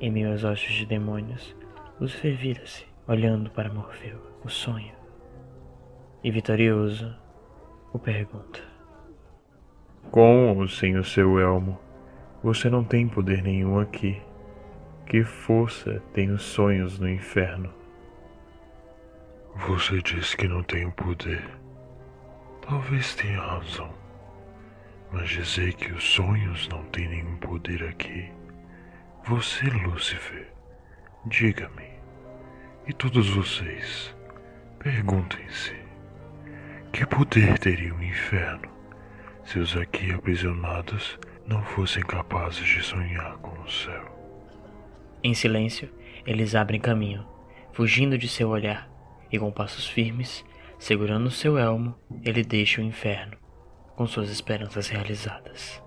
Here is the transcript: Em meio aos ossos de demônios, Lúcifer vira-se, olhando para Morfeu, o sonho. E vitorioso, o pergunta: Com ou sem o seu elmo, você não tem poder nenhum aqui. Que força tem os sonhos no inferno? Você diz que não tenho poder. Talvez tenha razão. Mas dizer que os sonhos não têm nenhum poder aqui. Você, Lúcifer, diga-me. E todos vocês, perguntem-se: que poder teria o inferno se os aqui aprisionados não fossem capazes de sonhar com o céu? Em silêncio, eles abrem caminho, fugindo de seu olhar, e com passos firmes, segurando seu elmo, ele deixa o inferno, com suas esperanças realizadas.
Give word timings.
Em 0.00 0.10
meio 0.10 0.30
aos 0.30 0.44
ossos 0.44 0.72
de 0.72 0.86
demônios, 0.86 1.54
Lúcifer 2.00 2.34
vira-se, 2.34 2.86
olhando 3.06 3.50
para 3.50 3.70
Morfeu, 3.70 4.18
o 4.42 4.48
sonho. 4.48 4.94
E 6.24 6.30
vitorioso, 6.30 7.14
o 7.92 7.98
pergunta: 7.98 8.60
Com 10.10 10.56
ou 10.56 10.66
sem 10.66 10.96
o 10.96 11.04
seu 11.04 11.38
elmo, 11.38 11.78
você 12.42 12.70
não 12.70 12.82
tem 12.82 13.06
poder 13.06 13.42
nenhum 13.42 13.78
aqui. 13.78 14.22
Que 15.04 15.22
força 15.22 16.00
tem 16.14 16.30
os 16.30 16.44
sonhos 16.44 16.98
no 16.98 17.06
inferno? 17.06 17.70
Você 19.66 20.00
diz 20.00 20.34
que 20.34 20.48
não 20.48 20.62
tenho 20.62 20.90
poder. 20.92 21.44
Talvez 22.62 23.14
tenha 23.16 23.38
razão. 23.38 23.92
Mas 25.12 25.28
dizer 25.28 25.74
que 25.74 25.92
os 25.92 26.04
sonhos 26.04 26.68
não 26.68 26.84
têm 26.84 27.06
nenhum 27.06 27.36
poder 27.36 27.82
aqui. 27.84 28.39
Você, 29.30 29.64
Lúcifer, 29.66 30.48
diga-me. 31.24 31.88
E 32.84 32.92
todos 32.92 33.30
vocês, 33.30 34.12
perguntem-se: 34.80 35.72
que 36.92 37.06
poder 37.06 37.56
teria 37.60 37.94
o 37.94 38.02
inferno 38.02 38.68
se 39.44 39.60
os 39.60 39.76
aqui 39.76 40.10
aprisionados 40.10 41.16
não 41.46 41.62
fossem 41.62 42.02
capazes 42.02 42.66
de 42.66 42.82
sonhar 42.82 43.36
com 43.36 43.56
o 43.62 43.70
céu? 43.70 44.04
Em 45.22 45.32
silêncio, 45.32 45.88
eles 46.26 46.56
abrem 46.56 46.80
caminho, 46.80 47.24
fugindo 47.72 48.18
de 48.18 48.26
seu 48.26 48.48
olhar, 48.48 48.90
e 49.30 49.38
com 49.38 49.52
passos 49.52 49.86
firmes, 49.86 50.44
segurando 50.76 51.30
seu 51.30 51.56
elmo, 51.56 51.94
ele 52.24 52.42
deixa 52.42 52.80
o 52.80 52.84
inferno, 52.84 53.36
com 53.94 54.08
suas 54.08 54.28
esperanças 54.28 54.88
realizadas. 54.88 55.80